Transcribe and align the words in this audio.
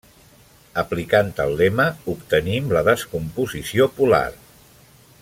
Aplicant 0.81 1.29
el 1.43 1.53
lema 1.59 1.87
obtenim 2.15 2.73
la 2.79 2.85
descomposició 2.91 3.91
polar. 4.01 4.27